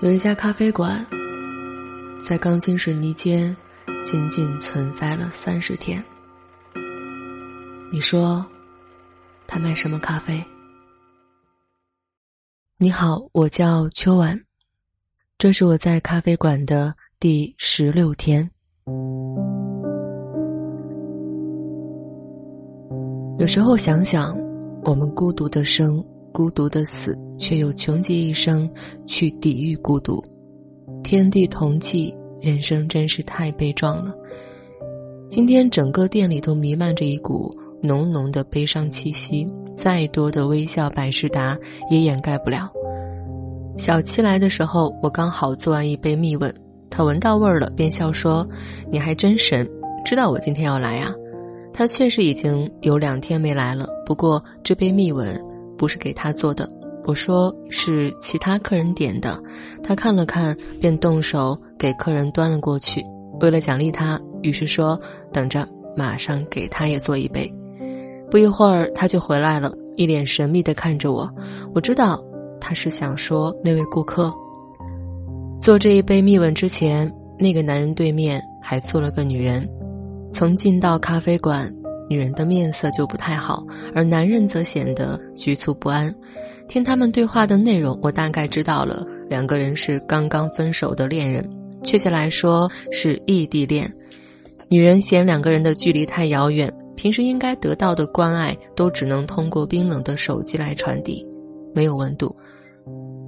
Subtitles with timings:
[0.00, 1.04] 有一家咖啡馆，
[2.24, 3.54] 在钢筋水泥间
[4.04, 6.00] 仅仅存在了三十天。
[7.90, 8.46] 你说，
[9.48, 10.40] 他卖什么咖啡？
[12.76, 14.40] 你好，我叫秋晚，
[15.36, 18.48] 这是我在咖啡馆的第十六天。
[23.38, 24.38] 有时候想想，
[24.84, 26.00] 我们孤独的生。
[26.38, 28.70] 孤独的死，却又穷极一生
[29.08, 30.22] 去抵御孤独。
[31.02, 34.14] 天地同济，人生真是太悲壮了。
[35.28, 39.44] 今天整个店里都弥漫着一股浓浓的悲伤气息，
[39.74, 41.58] 再多的微笑百事达
[41.90, 42.70] 也掩盖不了。
[43.76, 46.54] 小七来的时候，我刚好做完一杯蜜吻，
[46.88, 48.48] 他闻到味儿了，便笑说
[48.88, 49.68] ：“你还真神，
[50.04, 51.12] 知道我今天要来啊。”
[51.74, 55.36] 他确实已经有两天没来了，不过这杯蜜吻。
[55.78, 56.68] 不是给他做的，
[57.06, 59.40] 我说是其他客人点的，
[59.82, 63.02] 他看了看，便动手给客人端了过去。
[63.40, 65.00] 为了奖励他，于是说
[65.32, 67.50] ：“等着，马上给他也做一杯。”
[68.30, 71.32] 不一会儿，他就回来了，一脸神秘地看着我。
[71.72, 72.22] 我知道
[72.60, 74.34] 他是想说那位顾客。
[75.60, 79.66] 做这一杯蜜吻之前，那个男人对面还坐了个女人。
[80.30, 81.72] 从进到咖啡馆。
[82.08, 83.64] 女人的面色就不太好，
[83.94, 86.14] 而男人则显得局促不安。
[86.66, 91.48] 听他们对话的内容，我大概知道了，两个人是刚刚分手的恋人，
[91.82, 93.90] 确切来说是异地恋。
[94.68, 101.26] 女人嫌两个人的距离太遥远，平时应该得到的关爱都只能通过冰冷的手机来传递，
[101.74, 102.36] 没有温度。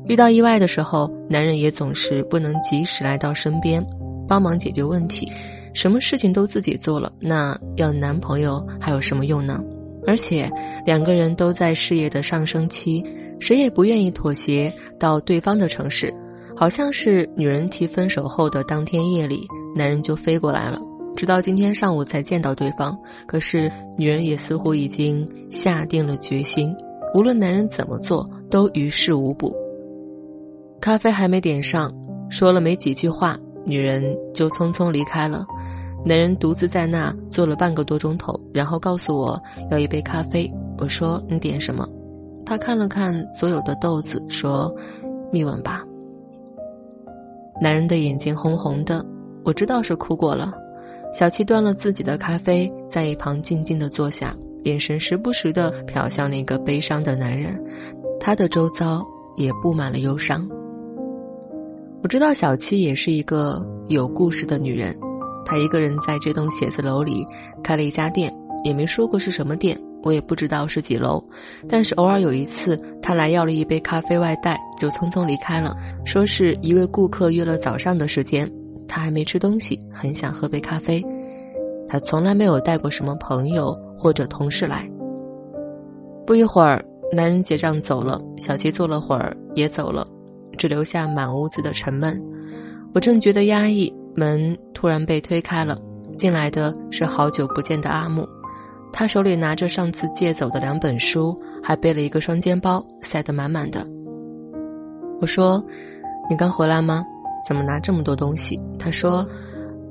[0.06, 3.82] 遇到意外的时候，男人也总是不能及时来到身边，
[4.28, 5.30] 帮忙解决问题。
[5.72, 9.62] 什么事情都自己做了，那要男朋友还有什么用呢？
[10.06, 10.50] 而且
[10.86, 13.04] 两个人都在事业的上升期，
[13.38, 16.12] 谁也不愿意妥协到对方的城市。
[16.56, 20.78] 好像是女人提分手后的当天夜里，男人就飞过来了，
[21.16, 22.98] 直到今天上午才见到对方。
[23.26, 26.74] 可是女人也似乎已经下定了决心，
[27.14, 29.56] 无论男人怎么做，都于事无补。
[30.80, 31.90] 咖啡还没点上，
[32.30, 34.02] 说了没几句话，女人
[34.34, 35.46] 就匆匆离开了。
[36.04, 39.38] 男人独自在那坐了半个多钟头，然后告诉我
[39.70, 40.50] 要一杯咖啡。
[40.78, 41.86] 我说：“你点什么？”
[42.46, 44.74] 他看了看所有的豆子，说
[45.30, 45.84] ：“蜜吻吧。”
[47.60, 49.04] 男人的眼睛红红的，
[49.44, 50.54] 我知道是哭过了。
[51.12, 57.62] 小七端了自己的咖啡，在一旁静静的坐下，眼神时不时的瞟向那个悲伤的男人，
[58.18, 59.06] 他的周遭
[59.36, 60.48] 也布满了忧伤。
[62.02, 64.96] 我知道小七也是一个有故事的女人。
[65.44, 67.26] 她一个人在这栋写字楼里
[67.62, 68.34] 开了一家店，
[68.64, 71.22] 也没说过是什么店，我也不知道是几楼。
[71.68, 78.50] 但是偶尔有一次，他来要了一杯咖啡外带，就匆匆离开了，说是一位顾客约了早上的时间，
[78.88, 81.04] 他还没吃东西，很想喝杯咖啡。
[81.86, 84.90] 他从来没有带过什么朋友或者同事来。
[86.26, 90.06] 不一会儿，男人结账走了，小七坐了会儿也走了，
[90.60, 92.22] 只留下满屋子的沉闷。
[92.92, 93.90] 我正觉得压抑。
[94.16, 95.78] 门突然被推开了，
[96.16, 98.28] 进来的是好久不见的阿木，
[98.92, 103.86] 他手里拿着上次借走的两本书，还背了一个双肩包，塞得满满的。
[105.20, 105.64] 我说
[106.28, 107.06] ：“你刚回来吗？
[107.46, 109.24] 怎么拿这么多东西？”他说：“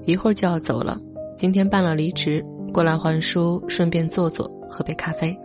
[0.03, 0.99] 一会儿就要走了，
[1.37, 2.43] 今天办了离职，
[2.73, 5.35] 过来还书，顺便坐坐，喝杯咖啡。”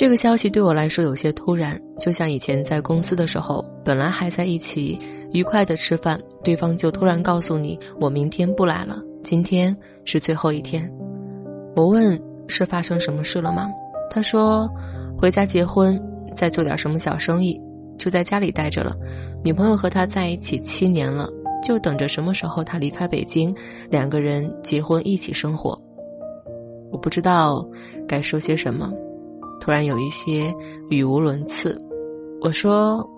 [0.00, 4.98] 这个消息对我来说有些突然，就像以前在公司的时候，本来还在一起。
[5.32, 10.90] 愉快的吃饭，对方就突然告诉你：“我明天不来了，今天是最后一天。”
[11.76, 12.18] 我问
[12.48, 13.68] ：“是发生什么事了吗？”
[14.08, 14.66] 他说
[15.20, 16.02] ：“回家结婚，
[16.34, 17.60] 再做点什么小生意，
[17.98, 18.96] 就在家里待着了。
[19.44, 21.28] 女朋友和他在一起七年了，
[21.62, 23.54] 就等着什么时候他离开北京，
[23.90, 25.78] 两个人结婚一起生活。”
[26.90, 27.62] 我不知道
[28.08, 28.90] 该说些什么，
[29.60, 30.52] 突然有一些
[30.88, 31.78] 语无伦次。
[32.40, 33.08] 我说。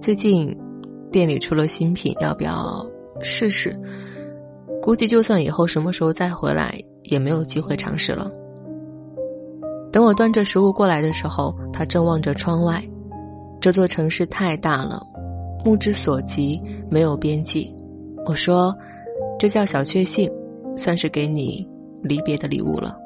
[0.00, 0.56] 最近，
[1.12, 2.82] 店里出了新品，要不要
[3.20, 3.78] 试试？
[4.80, 8.32] 估计就算以后什么时候再回来，也没有机会尝试了。
[9.92, 12.82] 等我端着食物过来的时候，他正望着窗外。
[13.60, 15.02] 这座城市太大了，
[15.66, 17.70] 目之所及没有边际。
[18.24, 18.74] 我说
[19.38, 20.30] ：“这叫小确幸，
[20.74, 21.68] 算是给你
[22.02, 22.98] 离别的礼物了。”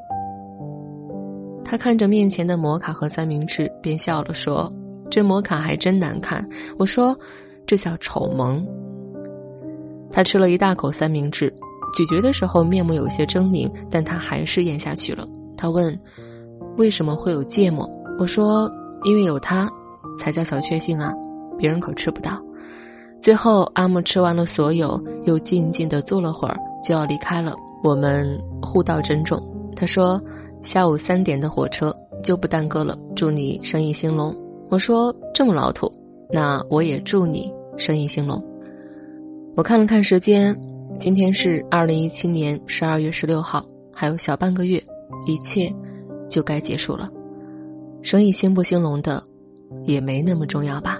[1.74, 4.72] 他看着面前的摩卡和三明治，便笑了，说。
[5.10, 6.48] 这摩卡还真难看，
[6.78, 7.18] 我说，
[7.66, 8.64] 这叫丑萌。
[10.08, 11.52] 他吃了一大口三明治，
[11.92, 15.26] 咀嚼的时候面目有些狰狞，但他还是咽下去了。
[15.56, 15.98] 他问
[16.78, 18.70] ：“为什么会有芥末？”我说
[19.02, 19.68] ：“因为有它，
[20.16, 21.12] 才叫小确幸啊，
[21.58, 22.40] 别人可吃不到。
[23.20, 27.52] 最后，阿木吃完了所有，又静静地坐了会儿，就要离开了。
[27.82, 29.42] 我们互道珍重。
[29.74, 30.20] 他说
[30.64, 34.34] ：“下午三点的火车就不耽搁了，祝你生意兴隆。”
[34.70, 35.92] 我说：“这么老土，
[36.30, 38.42] 那我也祝你生意兴隆。”
[39.54, 40.58] 我看了看时间，
[40.98, 44.82] 今天是二零一七年十二月十六号，还有小半个月，
[45.26, 45.70] 一切
[46.30, 47.10] 就该结束了。
[48.00, 49.22] 生意兴不兴隆的，
[49.84, 50.98] 也没那么重要吧。